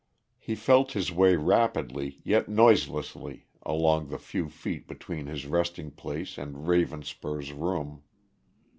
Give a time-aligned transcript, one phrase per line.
[0.39, 6.39] He felt his way rapidly, yet noiselessly, along the few feet between his resting place
[6.39, 8.01] and Ravenspur's room.